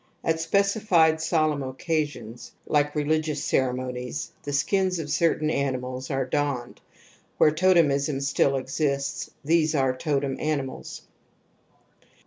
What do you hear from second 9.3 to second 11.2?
these\ are totem animals.